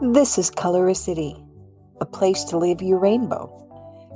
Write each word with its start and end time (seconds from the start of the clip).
This 0.00 0.38
is 0.38 0.48
Colorisity, 0.48 1.44
a 2.00 2.06
place 2.06 2.44
to 2.44 2.56
live 2.56 2.80
your 2.80 3.00
rainbow. 3.00 3.50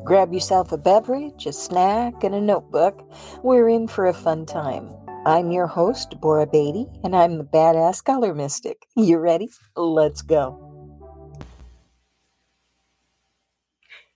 Grab 0.05 0.33
yourself 0.33 0.71
a 0.71 0.79
beverage, 0.79 1.45
a 1.45 1.53
snack, 1.53 2.23
and 2.23 2.37
a 2.37 2.41
notebook. 2.41 3.03
We're 3.43 3.69
in 3.69 3.89
for 3.89 4.07
a 4.07 4.15
fun 4.15 4.47
time. 4.47 4.89
I'm 5.27 5.51
your 5.51 5.67
host, 5.67 6.21
Bora 6.21 6.47
Beatty, 6.47 6.87
and 7.03 7.17
I'm 7.17 7.37
the 7.37 7.45
Badass 7.45 8.05
Color 8.05 8.33
Mystic. 8.33 8.87
You 8.95 9.19
ready? 9.19 9.51
Let's 9.75 10.23
go. 10.23 10.62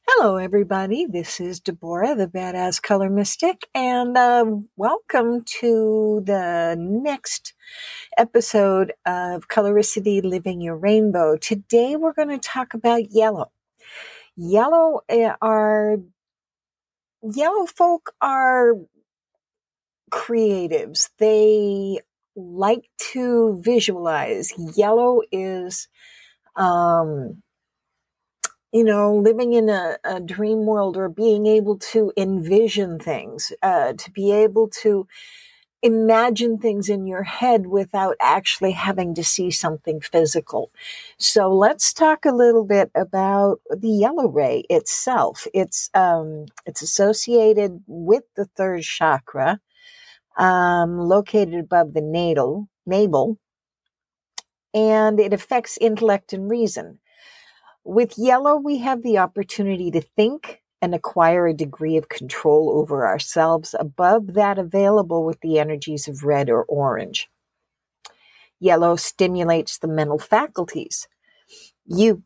Hello, 0.09 0.36
everybody. 0.36 1.04
This 1.04 1.41
is 1.41 1.61
DeBorah, 1.61 2.16
the 2.16 2.29
Badass 2.29 2.80
Color 2.80 3.11
Mystic, 3.11 3.66
and 3.75 4.16
uh, 4.16 4.46
welcome 4.77 5.43
to 5.61 6.23
the 6.25 6.77
next 6.79 7.55
episode 8.16 8.92
of 9.05 9.48
Colorisity 9.48 10.23
Living 10.23 10.61
Your 10.61 10.77
Rainbow. 10.77 11.37
Today, 11.37 11.96
we're 11.96 12.12
going 12.12 12.29
to 12.29 12.38
talk 12.38 12.73
about 12.73 13.10
yellow. 13.10 13.51
Yellow 14.37 15.01
eh, 15.09 15.32
are 15.42 15.96
yellow 17.20 17.66
folk 17.66 18.15
are 18.20 18.74
creatives. 20.12 21.10
They 21.18 21.98
like 22.37 22.88
to 23.12 23.60
visualize. 23.60 24.52
Yellow 24.77 25.23
is 25.32 25.88
um 26.54 27.43
you 28.73 28.84
know, 28.84 29.15
living 29.15 29.52
in 29.52 29.69
a, 29.69 29.98
a, 30.05 30.20
dream 30.20 30.66
world 30.66 30.97
or 30.97 31.09
being 31.09 31.47
able 31.47 31.79
to 31.79 32.12
envision 32.16 32.98
things, 32.98 33.52
uh, 33.62 33.93
to 33.95 34.11
be 34.11 34.33
able 34.33 34.69
to 34.69 35.07
imagine 35.83 36.59
things 36.59 36.88
in 36.88 37.07
your 37.07 37.23
head 37.23 37.66
without 37.66 38.16
actually 38.21 38.73
having 38.73 39.15
to 39.15 39.23
see 39.23 39.51
something 39.51 40.01
physical. 40.01 40.71
So 41.16 41.52
let's 41.52 41.93
talk 41.93 42.24
a 42.24 42.33
little 42.33 42.65
bit 42.65 42.91
about 42.95 43.60
the 43.71 43.91
yellow 43.91 44.29
ray 44.29 44.65
itself. 44.68 45.46
It's 45.55 45.90
um, 45.95 46.46
it's 46.65 46.83
associated 46.83 47.85
with 47.87 48.24
the 48.35 48.46
third 48.46 48.83
chakra, 48.83 49.60
um, 50.37 50.99
located 50.99 51.55
above 51.55 51.95
the 51.95 52.01
natal 52.01 52.68
navel, 52.85 53.38
and 54.74 55.21
it 55.21 55.33
affects 55.33 55.79
intellect 55.80 56.33
and 56.33 56.51
reason. 56.51 56.99
With 57.87 58.18
yellow, 58.18 58.56
we 58.56 58.79
have 58.79 59.04
the 59.04 59.18
opportunity 59.18 59.92
to 59.92 60.01
think 60.01 60.60
and 60.82 60.92
acquire 60.92 61.46
a 61.46 61.54
degree 61.54 61.96
of 61.96 62.09
control 62.09 62.68
over 62.68 63.06
ourselves 63.06 63.76
above 63.78 64.34
that 64.34 64.59
available 64.59 65.25
with 65.25 65.41
the 65.41 65.60
energies 65.60 66.09
of 66.09 66.25
red 66.25 66.50
or 66.50 66.65
orange. 66.65 67.31
Yellow 68.59 68.97
stimulates 68.97 69.78
the 69.78 69.87
mental 69.87 70.19
faculties. 70.19 71.06
You 71.84 72.25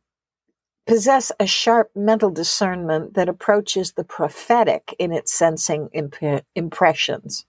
possess 0.86 1.30
a 1.38 1.46
sharp 1.46 1.90
mental 1.94 2.30
discernment 2.30 3.12
that 3.12 3.28
approaches 3.28 3.92
the 3.92 4.04
prophetic 4.04 4.94
in 4.98 5.12
its 5.12 5.30
sensing 5.30 5.90
imp- 5.92 6.42
impressions. 6.54 7.44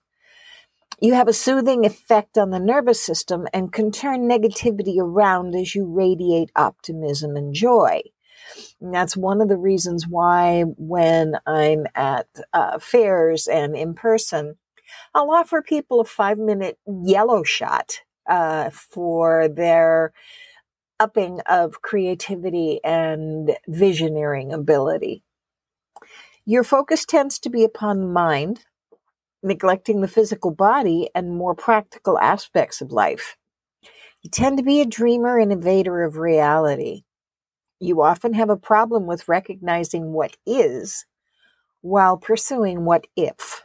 You 1.03 1.15
have 1.15 1.27
a 1.27 1.33
soothing 1.33 1.83
effect 1.83 2.37
on 2.37 2.51
the 2.51 2.59
nervous 2.59 3.01
system 3.01 3.47
and 3.53 3.73
can 3.73 3.91
turn 3.91 4.29
negativity 4.29 4.99
around 4.99 5.55
as 5.55 5.73
you 5.73 5.87
radiate 5.87 6.51
optimism 6.55 7.35
and 7.35 7.55
joy. 7.55 8.01
And 8.79 8.93
that's 8.93 9.17
one 9.17 9.41
of 9.41 9.49
the 9.49 9.57
reasons 9.57 10.05
why, 10.07 10.61
when 10.77 11.37
I'm 11.47 11.87
at 11.95 12.27
uh, 12.53 12.77
fairs 12.77 13.47
and 13.47 13.75
in 13.75 13.95
person, 13.95 14.57
I'll 15.15 15.31
offer 15.31 15.63
people 15.63 16.01
a 16.01 16.05
five 16.05 16.37
minute 16.37 16.77
yellow 16.85 17.41
shot 17.41 18.01
uh, 18.29 18.69
for 18.69 19.47
their 19.47 20.13
upping 20.99 21.39
of 21.49 21.81
creativity 21.81 22.79
and 22.83 23.57
visioneering 23.67 24.53
ability. 24.53 25.23
Your 26.45 26.63
focus 26.63 27.05
tends 27.05 27.39
to 27.39 27.49
be 27.49 27.63
upon 27.63 28.13
mind, 28.13 28.65
neglecting 29.43 30.01
the 30.01 30.07
physical 30.07 30.51
body 30.51 31.09
and 31.15 31.35
more 31.35 31.55
practical 31.55 32.19
aspects 32.19 32.81
of 32.81 32.91
life. 32.91 33.37
You 34.21 34.29
tend 34.29 34.57
to 34.57 34.63
be 34.63 34.81
a 34.81 34.85
dreamer 34.85 35.39
and 35.39 35.51
invader 35.51 36.03
of 36.03 36.17
reality. 36.17 37.03
You 37.79 38.01
often 38.01 38.33
have 38.33 38.49
a 38.49 38.57
problem 38.57 39.07
with 39.07 39.27
recognizing 39.27 40.13
what 40.13 40.37
is 40.45 41.05
while 41.81 42.17
pursuing 42.17 42.85
what 42.85 43.07
if. 43.15 43.63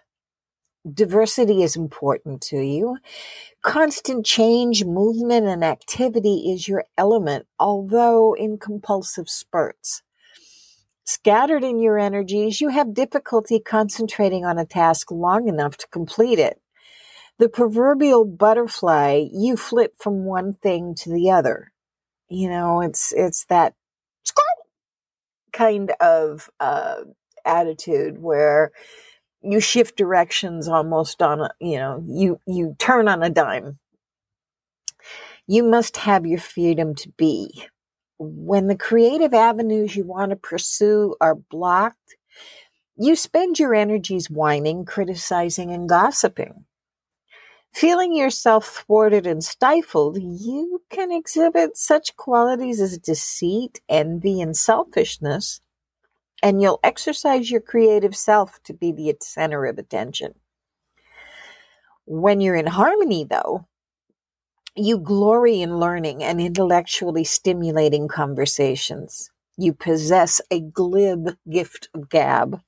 Diversity 0.90 1.62
is 1.62 1.76
important 1.76 2.40
to 2.42 2.58
you. 2.58 2.98
Constant 3.62 4.24
change, 4.24 4.84
movement, 4.84 5.46
and 5.46 5.64
activity 5.64 6.52
is 6.52 6.68
your 6.68 6.84
element, 6.96 7.46
although 7.58 8.34
in 8.34 8.56
compulsive 8.56 9.28
spurts. 9.28 10.02
Scattered 11.06 11.62
in 11.62 11.80
your 11.80 11.98
energies, 11.98 12.60
you 12.60 12.68
have 12.70 12.92
difficulty 12.92 13.60
concentrating 13.60 14.44
on 14.44 14.58
a 14.58 14.66
task 14.66 15.10
long 15.10 15.48
enough 15.48 15.76
to 15.76 15.86
complete 15.88 16.40
it. 16.40 16.60
The 17.38 17.48
proverbial 17.48 18.24
butterfly, 18.24 19.26
you 19.32 19.56
flip 19.56 19.94
from 19.98 20.24
one 20.24 20.54
thing 20.54 20.94
to 20.96 21.12
the 21.12 21.30
other. 21.30 21.72
You 22.28 22.50
know, 22.50 22.80
it's 22.80 23.12
it's 23.12 23.44
that 23.46 23.74
kind 25.52 25.92
of 26.00 26.50
uh, 26.60 26.96
attitude 27.44 28.20
where 28.20 28.72
you 29.42 29.60
shift 29.60 29.96
directions 29.96 30.68
almost 30.68 31.22
on 31.22 31.40
a 31.40 31.50
you 31.60 31.78
know 31.78 32.02
you 32.06 32.40
you 32.46 32.74
turn 32.78 33.08
on 33.08 33.22
a 33.22 33.30
dime 33.30 33.78
you 35.46 35.62
must 35.62 35.98
have 35.98 36.26
your 36.26 36.40
freedom 36.40 36.94
to 36.94 37.08
be 37.16 37.64
when 38.18 38.66
the 38.66 38.76
creative 38.76 39.34
avenues 39.34 39.94
you 39.94 40.04
want 40.04 40.30
to 40.30 40.36
pursue 40.36 41.14
are 41.20 41.34
blocked, 41.34 42.16
you 42.96 43.14
spend 43.14 43.58
your 43.58 43.74
energies 43.74 44.30
whining, 44.30 44.84
criticizing, 44.84 45.70
and 45.70 45.88
gossiping. 45.88 46.64
Feeling 47.74 48.16
yourself 48.16 48.66
thwarted 48.66 49.26
and 49.26 49.44
stifled, 49.44 50.16
you 50.18 50.82
can 50.88 51.12
exhibit 51.12 51.76
such 51.76 52.16
qualities 52.16 52.80
as 52.80 52.96
deceit, 52.96 53.82
envy, 53.86 54.40
and 54.40 54.56
selfishness, 54.56 55.60
and 56.42 56.62
you'll 56.62 56.80
exercise 56.82 57.50
your 57.50 57.60
creative 57.60 58.16
self 58.16 58.62
to 58.62 58.72
be 58.72 58.92
the 58.92 59.14
center 59.20 59.66
of 59.66 59.76
attention. 59.76 60.34
When 62.06 62.40
you're 62.40 62.56
in 62.56 62.66
harmony, 62.66 63.24
though, 63.24 63.66
you 64.76 64.98
glory 64.98 65.62
in 65.62 65.78
learning 65.78 66.22
and 66.22 66.40
intellectually 66.40 67.24
stimulating 67.24 68.08
conversations. 68.08 69.30
You 69.56 69.72
possess 69.72 70.40
a 70.50 70.60
glib 70.60 71.36
gift 71.50 71.88
of 71.94 72.10
gab 72.10 72.60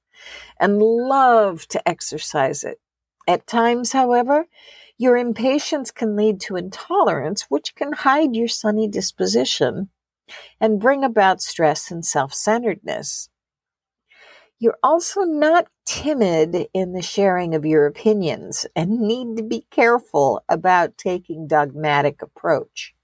and 0.58 0.82
love 0.82 1.66
to 1.68 1.88
exercise 1.88 2.64
it. 2.64 2.80
At 3.26 3.46
times, 3.46 3.92
however, 3.92 4.46
your 4.96 5.16
impatience 5.16 5.90
can 5.90 6.16
lead 6.16 6.40
to 6.42 6.56
intolerance, 6.56 7.46
which 7.48 7.74
can 7.74 7.92
hide 7.92 8.34
your 8.34 8.48
sunny 8.48 8.88
disposition 8.88 9.90
and 10.60 10.80
bring 10.80 11.04
about 11.04 11.42
stress 11.42 11.90
and 11.90 12.04
self 12.04 12.34
centeredness. 12.34 13.28
You're 14.60 14.78
also 14.82 15.22
not 15.22 15.68
timid 15.86 16.68
in 16.74 16.92
the 16.92 17.02
sharing 17.02 17.54
of 17.54 17.64
your 17.64 17.86
opinions 17.86 18.66
and 18.74 19.00
need 19.00 19.36
to 19.36 19.42
be 19.44 19.66
careful 19.70 20.42
about 20.48 20.98
taking 20.98 21.46
dogmatic 21.46 22.22
approach, 22.22 22.94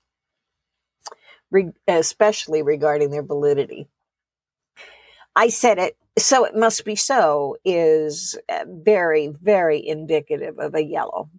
especially 1.87 2.63
regarding 2.63 3.11
their 3.11 3.23
validity. 3.23 3.89
I 5.37 5.49
said 5.49 5.79
it, 5.79 5.97
so 6.19 6.45
it 6.45 6.57
must 6.57 6.85
be 6.85 6.97
so, 6.97 7.57
is 7.65 8.37
uh, 8.49 8.65
very, 8.69 9.29
very 9.29 9.85
indicative 9.87 10.59
of 10.59 10.75
a 10.75 10.85
yellow. 10.85 11.31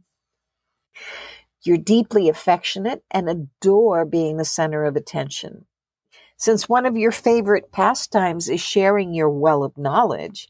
You're 1.63 1.77
deeply 1.77 2.29
affectionate 2.29 3.03
and 3.11 3.29
adore 3.29 4.05
being 4.05 4.37
the 4.37 4.45
center 4.45 4.85
of 4.85 4.95
attention. 4.95 5.65
Since 6.37 6.67
one 6.67 6.85
of 6.85 6.97
your 6.97 7.11
favorite 7.11 7.71
pastimes 7.71 8.49
is 8.49 8.59
sharing 8.59 9.13
your 9.13 9.29
well 9.29 9.63
of 9.63 9.77
knowledge, 9.77 10.49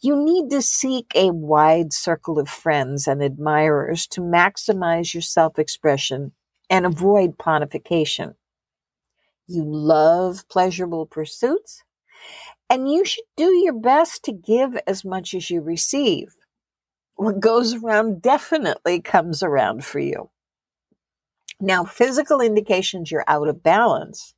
you 0.00 0.16
need 0.16 0.50
to 0.50 0.62
seek 0.62 1.12
a 1.14 1.30
wide 1.30 1.92
circle 1.92 2.38
of 2.38 2.48
friends 2.48 3.06
and 3.06 3.22
admirers 3.22 4.06
to 4.08 4.22
maximize 4.22 5.12
your 5.12 5.22
self 5.22 5.58
expression 5.58 6.32
and 6.70 6.86
avoid 6.86 7.36
pontification. 7.36 8.34
You 9.46 9.64
love 9.66 10.48
pleasurable 10.48 11.06
pursuits, 11.06 11.84
and 12.70 12.90
you 12.90 13.04
should 13.04 13.24
do 13.36 13.52
your 13.54 13.78
best 13.78 14.24
to 14.24 14.32
give 14.32 14.78
as 14.86 15.04
much 15.04 15.34
as 15.34 15.50
you 15.50 15.60
receive. 15.60 16.34
What 17.16 17.40
goes 17.40 17.74
around 17.74 18.22
definitely 18.22 19.00
comes 19.00 19.42
around 19.42 19.84
for 19.84 20.00
you. 20.00 20.30
Now, 21.60 21.84
physical 21.84 22.40
indications 22.40 23.10
you're 23.10 23.24
out 23.26 23.48
of 23.48 23.62
balance 23.62 24.34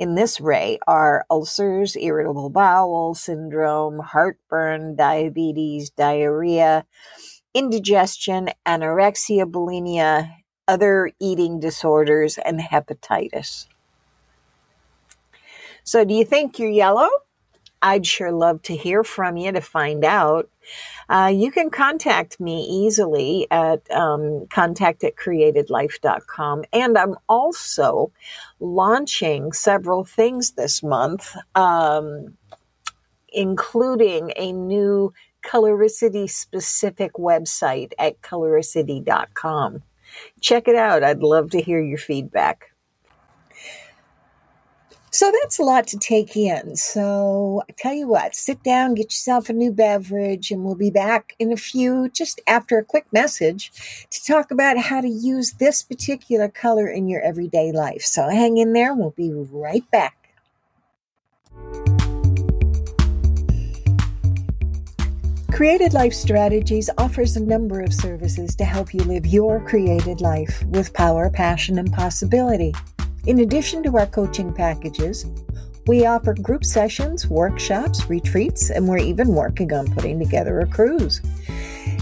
in 0.00 0.14
this 0.14 0.40
ray 0.40 0.78
are 0.88 1.26
ulcers, 1.30 1.94
irritable 1.94 2.48
bowel 2.48 3.14
syndrome, 3.14 3.98
heartburn, 3.98 4.96
diabetes, 4.96 5.90
diarrhea, 5.90 6.86
indigestion, 7.52 8.48
anorexia, 8.66 9.44
bulimia, 9.44 10.32
other 10.66 11.12
eating 11.20 11.60
disorders, 11.60 12.38
and 12.38 12.60
hepatitis. 12.60 13.66
So, 15.84 16.06
do 16.06 16.14
you 16.14 16.24
think 16.24 16.58
you're 16.58 16.70
yellow? 16.70 17.10
I'd 17.82 18.06
sure 18.06 18.32
love 18.32 18.62
to 18.62 18.76
hear 18.76 19.02
from 19.04 19.36
you 19.36 19.52
to 19.52 19.60
find 19.60 20.04
out. 20.04 20.50
Uh, 21.08 21.32
you 21.34 21.50
can 21.50 21.70
contact 21.70 22.38
me 22.38 22.62
easily 22.62 23.46
at 23.50 23.90
um, 23.90 24.46
contact 24.50 25.02
at 25.02 25.16
createdlife.com. 25.16 26.64
And 26.72 26.98
I'm 26.98 27.16
also 27.28 28.12
launching 28.60 29.52
several 29.52 30.04
things 30.04 30.52
this 30.52 30.82
month, 30.82 31.34
um, 31.54 32.36
including 33.32 34.32
a 34.36 34.52
new 34.52 35.12
colorisity 35.42 36.28
specific 36.28 37.14
website 37.14 37.92
at 37.98 38.20
colorisity.com. 38.20 39.82
Check 40.40 40.68
it 40.68 40.74
out. 40.74 41.02
I'd 41.02 41.20
love 41.20 41.50
to 41.50 41.62
hear 41.62 41.80
your 41.80 41.98
feedback. 41.98 42.69
So 45.20 45.30
that's 45.42 45.58
a 45.58 45.64
lot 45.64 45.86
to 45.88 45.98
take 45.98 46.34
in. 46.34 46.76
So 46.76 47.62
I 47.68 47.74
tell 47.76 47.92
you 47.92 48.08
what, 48.08 48.34
sit 48.34 48.62
down, 48.62 48.94
get 48.94 49.12
yourself 49.12 49.50
a 49.50 49.52
new 49.52 49.70
beverage, 49.70 50.50
and 50.50 50.64
we'll 50.64 50.76
be 50.76 50.88
back 50.88 51.34
in 51.38 51.52
a 51.52 51.58
few, 51.58 52.08
just 52.08 52.40
after 52.46 52.78
a 52.78 52.84
quick 52.86 53.04
message, 53.12 53.70
to 54.08 54.24
talk 54.24 54.50
about 54.50 54.78
how 54.78 55.02
to 55.02 55.08
use 55.10 55.52
this 55.52 55.82
particular 55.82 56.48
color 56.48 56.88
in 56.88 57.06
your 57.06 57.20
everyday 57.20 57.70
life. 57.70 58.00
So 58.00 58.30
hang 58.30 58.56
in 58.56 58.72
there, 58.72 58.94
we'll 58.94 59.10
be 59.10 59.30
right 59.30 59.84
back. 59.90 60.16
Created 65.52 65.92
Life 65.92 66.14
Strategies 66.14 66.88
offers 66.96 67.36
a 67.36 67.44
number 67.44 67.82
of 67.82 67.92
services 67.92 68.56
to 68.56 68.64
help 68.64 68.94
you 68.94 69.00
live 69.00 69.26
your 69.26 69.60
created 69.60 70.22
life 70.22 70.64
with 70.68 70.94
power, 70.94 71.28
passion, 71.28 71.78
and 71.78 71.92
possibility. 71.92 72.72
In 73.26 73.40
addition 73.40 73.82
to 73.82 73.96
our 73.98 74.06
coaching 74.06 74.52
packages, 74.52 75.26
we 75.86 76.06
offer 76.06 76.34
group 76.34 76.64
sessions, 76.64 77.26
workshops, 77.28 78.08
retreats, 78.08 78.70
and 78.70 78.88
we're 78.88 78.98
even 78.98 79.28
working 79.28 79.72
on 79.72 79.92
putting 79.92 80.18
together 80.18 80.60
a 80.60 80.66
cruise. 80.66 81.20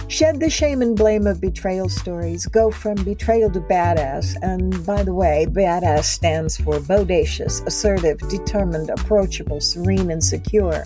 Shed 0.08 0.40
the 0.40 0.48
shame 0.48 0.80
and 0.80 0.96
blame 0.96 1.26
of 1.26 1.40
betrayal 1.40 1.88
stories. 1.88 2.46
Go 2.46 2.70
from 2.70 3.02
betrayal 3.04 3.50
to 3.50 3.60
badass. 3.60 4.36
And 4.42 4.84
by 4.86 5.02
the 5.02 5.12
way, 5.12 5.46
badass 5.50 6.04
stands 6.04 6.56
for 6.56 6.74
bodacious, 6.78 7.66
assertive, 7.66 8.18
determined, 8.28 8.90
approachable, 8.90 9.60
serene, 9.60 10.10
and 10.10 10.22
secure. 10.22 10.84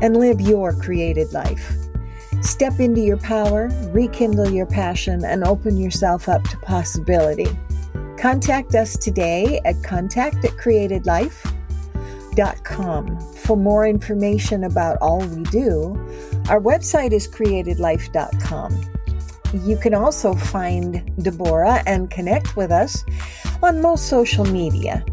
And 0.00 0.16
live 0.16 0.40
your 0.40 0.74
created 0.74 1.32
life. 1.32 1.70
Step 2.40 2.80
into 2.80 3.00
your 3.00 3.18
power, 3.18 3.68
rekindle 3.92 4.50
your 4.50 4.66
passion, 4.66 5.24
and 5.24 5.44
open 5.44 5.76
yourself 5.76 6.28
up 6.28 6.44
to 6.44 6.56
possibility. 6.58 7.48
Contact 8.26 8.74
us 8.74 8.98
today 8.98 9.60
at 9.64 9.80
contact 9.84 10.44
at 10.44 10.50
createdlife.com. 10.56 13.20
For 13.36 13.56
more 13.56 13.86
information 13.86 14.64
about 14.64 14.98
all 15.00 15.20
we 15.20 15.44
do, 15.44 15.94
our 16.48 16.60
website 16.60 17.12
is 17.12 17.28
createdlife.com. 17.28 18.80
You 19.64 19.76
can 19.76 19.94
also 19.94 20.34
find 20.34 20.94
DeBorah 21.20 21.84
and 21.86 22.10
connect 22.10 22.56
with 22.56 22.72
us 22.72 23.04
on 23.62 23.80
most 23.80 24.08
social 24.08 24.44
media. 24.44 25.04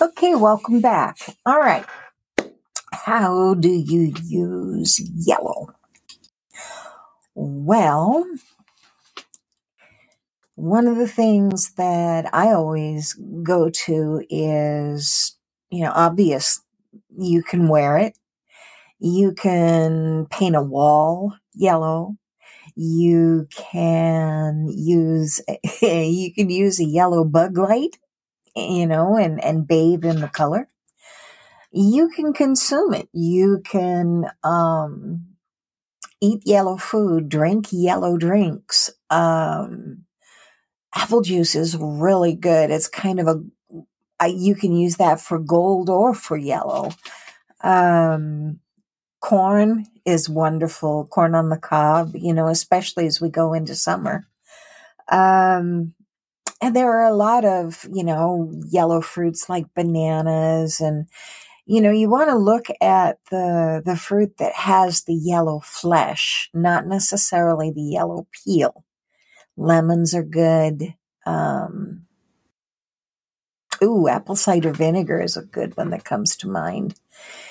Okay, 0.00 0.36
welcome 0.36 0.80
back. 0.80 1.16
All 1.44 1.58
right. 1.58 1.84
How 2.92 3.54
do 3.54 3.70
you 3.70 4.14
use 4.22 5.00
yellow? 5.16 5.74
Well, 7.34 8.26
one 10.56 10.86
of 10.88 10.96
the 10.98 11.08
things 11.08 11.72
that 11.74 12.32
I 12.34 12.52
always 12.52 13.14
go 13.42 13.70
to 13.70 14.24
is, 14.30 15.36
you 15.70 15.84
know, 15.84 15.92
obvious. 15.94 16.60
You 17.18 17.42
can 17.42 17.68
wear 17.68 17.98
it. 17.98 18.18
You 19.00 19.32
can 19.34 20.26
paint 20.30 20.56
a 20.56 20.62
wall 20.62 21.34
yellow. 21.54 22.16
You 22.76 23.48
can 23.50 24.68
use, 24.68 25.40
you 25.82 26.34
can 26.34 26.50
use 26.50 26.80
a 26.80 26.84
yellow 26.86 27.24
bug 27.24 27.58
light, 27.58 27.98
you 28.56 28.86
know, 28.86 29.16
and, 29.16 29.42
and 29.44 29.68
bathe 29.68 30.04
in 30.04 30.20
the 30.20 30.28
color. 30.28 30.68
You 31.72 32.10
can 32.10 32.32
consume 32.34 32.94
it. 32.94 33.08
You 33.12 33.62
can, 33.64 34.26
um, 34.44 35.26
eat 36.24 36.42
yellow 36.46 36.76
food, 36.76 37.28
drink 37.28 37.66
yellow 37.70 38.16
drinks. 38.16 38.90
Um, 39.10 40.04
apple 40.94 41.20
juice 41.20 41.54
is 41.54 41.76
really 41.76 42.34
good. 42.34 42.70
It's 42.70 42.88
kind 42.88 43.20
of 43.20 43.26
a, 43.28 43.42
I, 44.18 44.26
you 44.26 44.54
can 44.54 44.72
use 44.72 44.96
that 44.96 45.20
for 45.20 45.38
gold 45.38 45.90
or 45.90 46.14
for 46.14 46.36
yellow. 46.36 46.92
Um, 47.62 48.60
corn 49.20 49.86
is 50.04 50.28
wonderful. 50.28 51.06
Corn 51.06 51.34
on 51.34 51.48
the 51.50 51.58
cob, 51.58 52.12
you 52.14 52.32
know, 52.32 52.48
especially 52.48 53.06
as 53.06 53.20
we 53.20 53.28
go 53.28 53.52
into 53.52 53.74
summer. 53.74 54.24
Um, 55.10 55.94
and 56.62 56.74
there 56.74 56.90
are 56.90 57.06
a 57.06 57.14
lot 57.14 57.44
of, 57.44 57.86
you 57.92 58.04
know, 58.04 58.50
yellow 58.70 59.00
fruits 59.02 59.48
like 59.48 59.66
bananas 59.74 60.80
and, 60.80 61.06
you 61.66 61.80
know, 61.80 61.90
you 61.90 62.10
want 62.10 62.28
to 62.30 62.36
look 62.36 62.66
at 62.80 63.18
the, 63.30 63.82
the 63.84 63.96
fruit 63.96 64.36
that 64.38 64.54
has 64.54 65.02
the 65.02 65.14
yellow 65.14 65.60
flesh, 65.60 66.50
not 66.52 66.86
necessarily 66.86 67.70
the 67.70 67.82
yellow 67.82 68.26
peel. 68.44 68.84
Lemons 69.56 70.14
are 70.14 70.24
good. 70.24 70.94
Um, 71.26 72.06
ooh, 73.84 74.08
apple 74.08 74.36
cider 74.36 74.72
vinegar 74.72 75.20
is 75.20 75.36
a 75.36 75.42
good 75.42 75.76
one 75.76 75.90
that 75.90 76.04
comes 76.04 76.36
to 76.36 76.48
mind. 76.48 76.94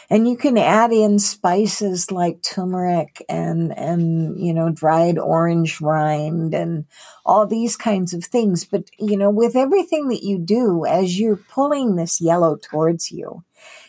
And 0.09 0.27
you 0.27 0.35
can 0.35 0.57
add 0.57 0.91
in 0.91 1.17
spices 1.17 2.11
like 2.11 2.41
turmeric 2.41 3.23
and, 3.29 3.75
and, 3.77 4.39
you 4.39 4.53
know, 4.53 4.69
dried 4.69 5.17
orange 5.17 5.79
rind 5.79 6.53
and 6.53 6.85
all 7.25 7.47
these 7.47 7.77
kinds 7.77 8.13
of 8.13 8.23
things. 8.23 8.65
But, 8.65 8.89
you 8.99 9.17
know, 9.17 9.29
with 9.29 9.55
everything 9.55 10.09
that 10.09 10.23
you 10.23 10.37
do, 10.37 10.85
as 10.85 11.19
you're 11.19 11.37
pulling 11.37 11.95
this 11.95 12.19
yellow 12.19 12.57
towards 12.57 13.11
you, 13.11 13.43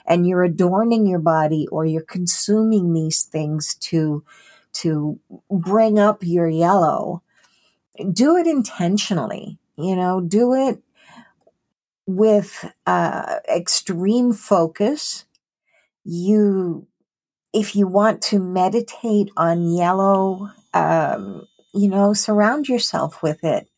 and 0.07 0.27
you're 0.27 0.45
adorning 0.45 1.07
your 1.07 1.19
body 1.19 1.67
or 1.71 1.85
you're 1.85 2.03
consuming 2.03 2.93
these 2.93 3.23
things 3.23 3.75
to 3.77 4.25
to 4.73 5.19
bring 5.51 5.99
up 5.99 6.19
your 6.23 6.49
yellow 6.49 7.23
do 8.13 8.37
it 8.37 8.47
intentionally 8.47 9.59
you 9.77 9.95
know 9.95 10.21
do 10.21 10.53
it 10.53 10.83
with 12.07 12.71
uh, 12.87 13.37
extreme 13.55 14.33
focus 14.33 15.25
you 16.05 16.87
if 17.53 17.75
you 17.75 17.87
want 17.87 18.21
to 18.21 18.39
meditate 18.39 19.31
on 19.37 19.73
yellow 19.73 20.51
um, 20.75 21.47
you 21.73 21.89
know 21.89 22.13
surround 22.13 22.69
yourself 22.69 23.23
with 23.23 23.43
it 23.45 23.69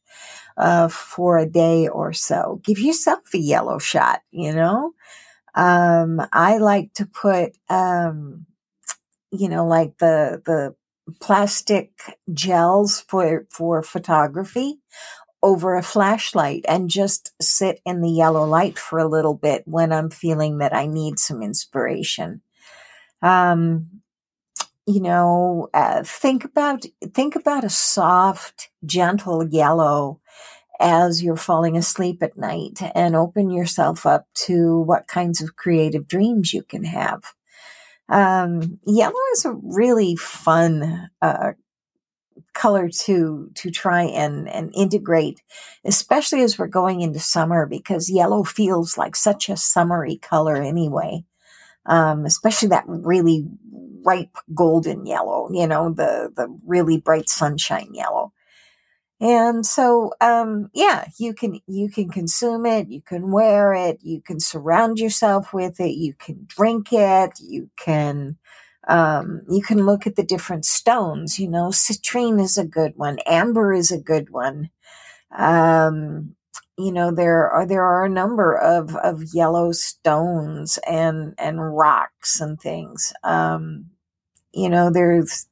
uh, 0.57 0.89
for 0.89 1.39
a 1.39 1.47
day 1.47 1.87
or 1.87 2.13
so. 2.13 2.61
Give 2.65 2.79
yourself 2.79 3.21
a 3.35 3.39
yellow 3.39 3.79
shot 3.79 4.23
you 4.33 4.53
know? 4.55 4.93
Um, 5.55 6.21
I 6.33 6.59
like 6.59 6.93
to 6.95 7.07
put, 7.07 7.53
um, 7.71 8.47
you 9.33 9.49
know, 9.49 9.67
like 9.67 9.99
the, 9.99 10.43
the 10.45 10.75
plastic 11.21 11.93
gels 12.33 13.01
for, 13.01 13.47
for 13.51 13.83
photography 13.83 14.79
over 15.43 15.77
a 15.77 15.83
flashlight 15.83 16.65
and 16.69 16.91
just 16.91 17.33
sit 17.41 17.81
in 17.85 18.01
the 18.01 18.11
yellow 18.11 18.45
light 18.45 18.79
for 18.79 18.99
a 18.99 19.09
little 19.09 19.35
bit 19.35 19.63
when 19.67 19.93
I'm 19.93 20.11
feeling 20.11 20.59
that 20.59 20.75
I 20.75 20.87
need 20.87 21.19
some 21.19 21.43
inspiration. 21.43 22.41
Um, 23.23 24.03
you 24.87 25.01
know, 25.01 25.69
uh, 25.75 26.03
think 26.05 26.45
about 26.45 26.85
think 27.13 27.37
about 27.37 27.65
a 27.65 27.71
soft, 27.71 28.71
gentle 28.85 29.47
yellow 29.47 30.21
as 30.79 31.23
you're 31.23 31.37
falling 31.37 31.77
asleep 31.77 32.23
at 32.23 32.37
night 32.37 32.81
and 32.95 33.17
open 33.17 33.51
yourself 33.51 34.07
up 34.07 34.27
to 34.35 34.81
what 34.81 35.09
kinds 35.09 35.41
of 35.41 35.57
creative 35.57 36.07
dreams 36.07 36.53
you 36.53 36.63
can 36.63 36.85
have. 36.85 37.23
Um, 38.09 38.79
yellow 38.87 39.15
is 39.33 39.45
a 39.45 39.53
really 39.63 40.17
fun 40.17 41.11
uh, 41.21 41.53
color 42.57 42.89
to 42.89 43.51
to 43.55 43.71
try 43.71 44.03
and 44.03 44.49
and 44.49 44.73
integrate, 44.75 45.43
especially 45.85 46.43
as 46.43 46.59
we're 46.59 46.67
going 46.67 47.03
into 47.03 47.21
summer 47.21 47.67
because 47.67 48.11
yellow 48.11 48.43
feels 48.45 48.99
like 48.99 49.17
such 49.17 49.49
a 49.49 49.57
summery 49.57 50.17
color 50.17 50.57
anyway. 50.57 51.25
Um, 51.87 52.25
especially 52.25 52.69
that 52.71 52.85
really 52.89 53.47
ripe 54.05 54.37
golden 54.55 55.07
yellow, 55.07 55.49
you 55.53 55.67
know, 55.69 55.93
the 55.93 56.33
the 56.37 56.49
really 56.67 56.99
bright 56.99 57.29
sunshine 57.29 57.91
yellow. 57.95 58.33
And 59.21 59.65
so, 59.65 60.13
um, 60.21 60.69
yeah, 60.75 61.07
you 61.19 61.33
can, 61.33 61.61
you 61.67 61.89
can 61.89 62.11
consume 62.11 62.67
it, 62.67 62.89
you 62.89 63.01
can 63.01 63.31
wear 63.31 63.73
it, 63.73 63.99
you 64.03 64.21
can 64.21 64.41
surround 64.41 64.99
yourself 64.99 65.55
with 65.55 65.81
it, 65.81 65.95
you 65.97 66.13
can 66.13 66.45
drink 66.47 66.89
it, 66.93 67.31
you 67.41 67.71
can, 67.79 68.37
um, 68.89 69.43
you 69.49 69.63
can 69.63 69.87
look 69.87 70.07
at 70.07 70.17
the 70.17 70.23
different 70.25 70.65
stones, 70.65 71.39
you 71.39 71.49
know, 71.49 71.69
citrine 71.69 72.41
is 72.41 72.57
a 72.59 72.67
good 72.67 72.95
one, 72.97 73.19
amber 73.27 73.73
is 73.73 73.91
a 73.91 74.01
good 74.01 74.31
one. 74.31 74.71
Um, 75.37 76.37
you 76.79 76.93
know 76.93 77.11
there 77.11 77.49
are 77.51 77.67
there 77.67 77.85
are 77.85 78.05
a 78.05 78.09
number 78.11 78.57
of 78.57 78.95
of 78.97 79.23
yellow 79.35 79.73
stones 79.73 80.79
and 80.87 81.35
and 81.39 81.75
rocks 81.75 82.41
and 82.41 82.61
things. 82.61 83.13
Um 83.25 83.87
you 84.53 84.69
know 84.69 84.91
there's 84.91 85.47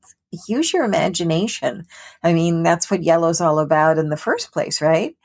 use 0.48 0.72
your 0.72 0.84
imagination. 0.84 1.86
I 2.22 2.34
mean 2.34 2.62
that's 2.62 2.90
what 2.90 3.04
yellow's 3.04 3.40
all 3.40 3.58
about 3.58 3.98
in 3.98 4.10
the 4.10 4.16
first 4.16 4.52
place 4.52 4.82
right 4.82 5.16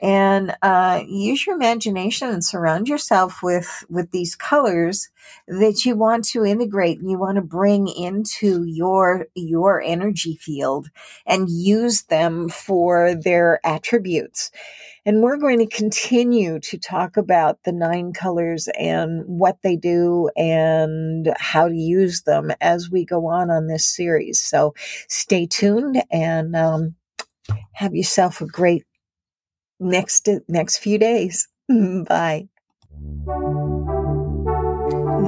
and 0.00 0.54
uh, 0.62 1.02
use 1.06 1.46
your 1.46 1.56
imagination 1.56 2.28
and 2.28 2.44
surround 2.44 2.88
yourself 2.88 3.42
with 3.42 3.84
with 3.88 4.10
these 4.10 4.36
colors 4.36 5.10
that 5.48 5.84
you 5.84 5.96
want 5.96 6.24
to 6.24 6.44
integrate 6.44 6.98
and 6.98 7.10
you 7.10 7.18
want 7.18 7.36
to 7.36 7.42
bring 7.42 7.88
into 7.88 8.64
your 8.64 9.26
your 9.34 9.80
energy 9.80 10.36
field 10.36 10.88
and 11.26 11.48
use 11.48 12.04
them 12.04 12.48
for 12.48 13.14
their 13.14 13.60
attributes 13.64 14.50
and 15.06 15.22
we're 15.22 15.36
going 15.36 15.60
to 15.60 15.68
continue 15.68 16.58
to 16.58 16.76
talk 16.76 17.16
about 17.16 17.62
the 17.62 17.70
nine 17.70 18.12
colors 18.12 18.68
and 18.76 19.22
what 19.24 19.62
they 19.62 19.76
do 19.76 20.28
and 20.36 21.32
how 21.38 21.68
to 21.68 21.76
use 21.76 22.22
them 22.22 22.50
as 22.60 22.90
we 22.90 23.04
go 23.04 23.28
on 23.28 23.48
on 23.48 23.68
this 23.68 23.86
series. 23.86 24.42
So 24.42 24.74
stay 25.08 25.46
tuned 25.46 26.02
and 26.10 26.56
um, 26.56 26.96
have 27.72 27.94
yourself 27.94 28.40
a 28.40 28.46
great 28.46 28.84
next 29.80 30.28
next 30.48 30.78
few 30.78 30.98
days. 30.98 31.48
Bye. 31.68 32.48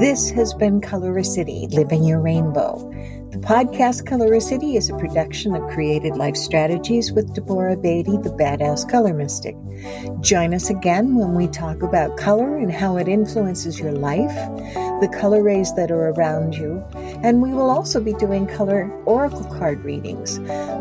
This 0.00 0.31
has 0.31 0.55
been 0.55 0.81
Colorisity, 0.81 1.73
Living 1.73 2.05
Your 2.05 2.21
Rainbow. 2.21 2.88
The 3.30 3.40
podcast 3.40 4.04
Colorisity 4.04 4.78
is 4.78 4.88
a 4.88 4.97
production 4.97 5.54
of 5.54 5.68
Created 5.68 6.16
Life 6.16 6.35
Strategies 6.35 7.12
with 7.12 7.35
DeBorah 7.35 7.82
Beatty, 7.82 8.12
the 8.12 8.30
Badass 8.30 8.90
Color 8.90 9.12
Mystic. 9.12 9.54
Join 10.23 10.54
us 10.54 10.70
again 10.70 11.14
when 11.14 11.35
we 11.35 11.47
talk 11.47 11.82
about 11.82 12.16
color 12.16 12.56
and 12.56 12.73
how 12.73 12.97
it 12.97 13.06
influences 13.06 13.78
your 13.78 13.92
life, 13.92 14.35
the 15.02 15.14
color 15.20 15.42
rays 15.42 15.75
that 15.75 15.90
are 15.90 16.08
around 16.08 16.54
you, 16.54 16.82
and 17.23 17.42
we 17.42 17.50
will 17.50 17.68
also 17.68 18.00
be 18.00 18.14
doing 18.14 18.47
color 18.47 18.90
oracle 19.04 19.44
card 19.58 19.85
readings. 19.85 20.38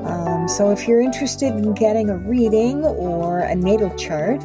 Um, 0.07 0.47
so 0.47 0.71
if 0.71 0.87
you're 0.87 1.01
interested 1.01 1.53
in 1.53 1.73
getting 1.73 2.09
a 2.09 2.15
reading 2.15 2.85
or 2.85 3.39
a 3.39 3.55
natal 3.55 3.93
chart, 3.97 4.39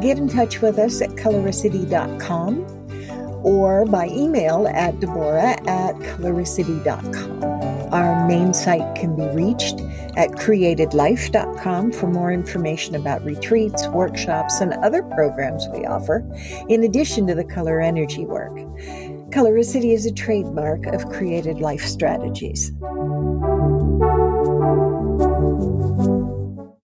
get 0.00 0.16
in 0.16 0.28
touch 0.28 0.60
with 0.60 0.78
us 0.78 1.02
at 1.02 1.10
colorisity.com 1.10 2.77
or 3.42 3.84
by 3.86 4.08
email 4.08 4.66
at 4.68 5.00
Deborah 5.00 5.56
at 5.66 5.94
colorisity.com. 5.96 7.68
Our 7.92 8.28
main 8.28 8.52
site 8.52 8.94
can 8.94 9.16
be 9.16 9.26
reached 9.28 9.80
at 10.16 10.30
createdlife.com 10.32 11.92
for 11.92 12.06
more 12.08 12.32
information 12.32 12.96
about 12.96 13.24
retreats, 13.24 13.86
workshops, 13.88 14.60
and 14.60 14.74
other 14.74 15.02
programs 15.02 15.66
we 15.72 15.86
offer, 15.86 16.24
in 16.68 16.84
addition 16.84 17.26
to 17.28 17.34
the 17.34 17.44
color 17.44 17.80
energy 17.80 18.26
work. 18.26 18.54
Colorisity 19.30 19.94
is 19.94 20.06
a 20.06 20.12
trademark 20.12 20.86
of 20.86 21.08
Created 21.10 21.60
Life 21.60 21.84
Strategies. 21.84 22.72